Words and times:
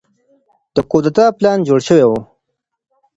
د 0.75 0.77
کودتا 0.89 1.25
پلان 1.37 1.59
جوړ 1.67 1.79
شوی 1.87 2.05
و. 2.07 2.11